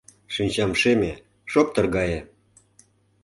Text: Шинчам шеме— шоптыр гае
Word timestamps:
Шинчам 0.33 0.71
шеме— 0.81 1.13
шоптыр 1.51 1.85
гае 1.95 2.19